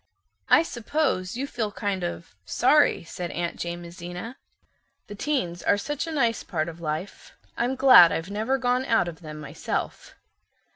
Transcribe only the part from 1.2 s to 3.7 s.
you feel kind of, sorry" said Aunt